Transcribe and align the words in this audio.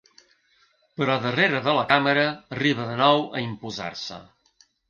Però 1.01 1.17
darrere 1.25 1.59
de 1.69 1.75
la 1.81 1.85
càmera 1.93 2.25
arriba 2.57 2.89
de 2.93 2.99
nou 3.05 3.25
a 3.41 3.47
imposar-se. 3.49 4.23